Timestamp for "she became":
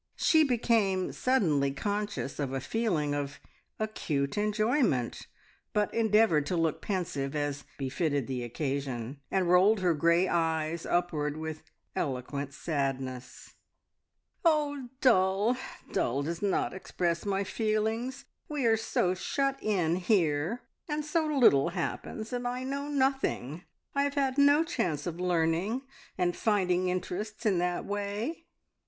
0.15-1.11